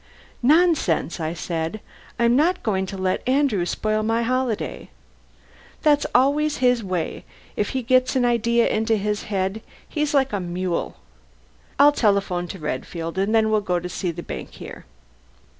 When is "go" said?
13.61-13.79